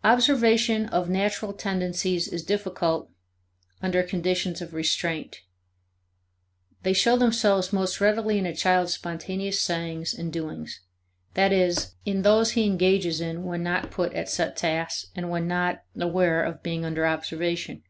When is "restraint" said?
4.74-5.42